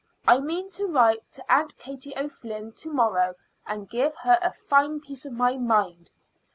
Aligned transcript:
I 0.27 0.39
mean 0.39 0.67
to 0.71 0.87
write 0.87 1.31
to 1.33 1.45
Aunt 1.47 1.77
Katie 1.77 2.15
O'Flynn 2.17 2.71
to 2.77 2.91
morrow 2.91 3.35
and 3.67 3.87
give 3.87 4.15
her 4.23 4.39
a 4.41 4.51
fine 4.51 4.99
piece 4.99 5.25
of 5.27 5.33
my 5.33 5.57
mind. 5.57 6.11